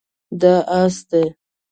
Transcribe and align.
دا 0.41 0.53
اس 0.79 0.95
دی 1.09 1.23